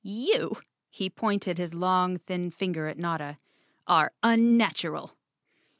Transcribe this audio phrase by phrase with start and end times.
[0.03, 0.57] "You,"
[0.89, 3.37] he pointed his long thin finger at Notta,
[3.85, 5.15] "are unnatural.